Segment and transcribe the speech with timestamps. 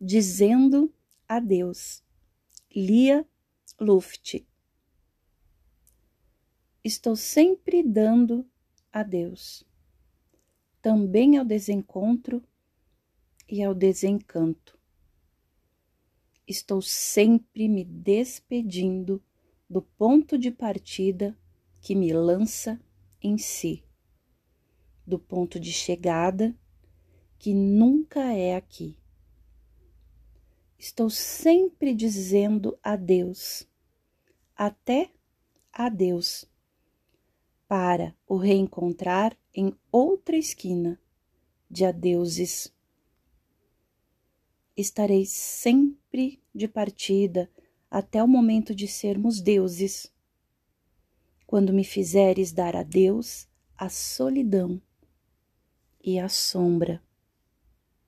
[0.00, 0.92] dizendo
[1.26, 2.02] adeus.
[2.74, 3.26] Lia
[3.80, 4.46] Luft.
[6.84, 8.46] Estou sempre dando
[8.92, 9.64] adeus,
[10.80, 12.42] também ao desencontro
[13.48, 14.78] e ao desencanto.
[16.46, 19.22] Estou sempre me despedindo
[19.68, 21.36] do ponto de partida
[21.80, 22.80] que me lança
[23.20, 23.84] em si,
[25.06, 26.56] do ponto de chegada
[27.38, 28.96] que nunca é aqui.
[30.88, 33.68] Estou sempre dizendo adeus,
[34.56, 35.10] até
[35.70, 36.46] adeus,
[37.68, 40.98] para o reencontrar em outra esquina
[41.70, 42.72] de adeuses.
[44.74, 47.50] Estarei sempre de partida
[47.90, 50.10] até o momento de sermos deuses.
[51.46, 53.46] Quando me fizeres dar adeus
[53.76, 54.80] à solidão
[56.02, 57.06] e à sombra.